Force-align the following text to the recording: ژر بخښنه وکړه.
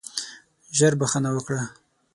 ژر 0.77 0.93
بخښنه 0.99 1.29
وکړه. 1.33 1.61